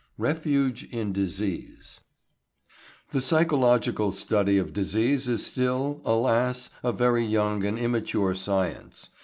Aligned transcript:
REFUGE 0.17 0.85
IN 0.85 1.13
DISEASE 1.13 1.99
The 3.11 3.21
psychological 3.21 4.11
study 4.11 4.57
of 4.57 4.73
disease 4.73 5.27
is 5.29 5.45
still, 5.45 6.01
alas! 6.03 6.71
a 6.81 6.91
very 6.91 7.23
young 7.23 7.63
and 7.63 7.77
immature 7.77 8.33
science. 8.33 9.09